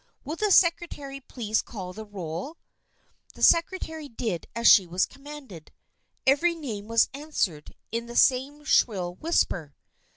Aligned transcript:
"Will 0.25 0.35
the 0.35 0.49
secretary 0.51 1.19
please 1.19 1.61
call 1.61 1.93
the 1.93 2.07
roll?" 2.07 2.57
The 3.35 3.43
secretary 3.43 4.09
did 4.09 4.47
as 4.55 4.67
she 4.67 4.87
was 4.87 5.05
commanded. 5.05 5.71
Every 6.25 6.55
name 6.55 6.87
was 6.87 7.07
answered, 7.13 7.75
in 7.91 8.07
the 8.07 8.15
same 8.15 8.63
shrill 8.63 9.13
whisper. 9.13 9.75